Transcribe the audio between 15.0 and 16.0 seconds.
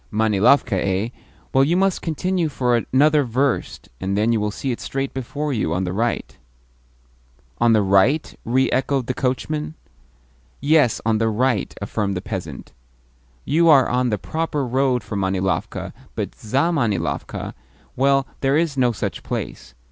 for Manilovka,